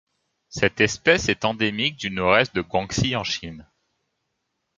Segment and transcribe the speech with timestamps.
[0.49, 3.67] Cette espèce est endémique du Nord-Est du Guangxi en Chine.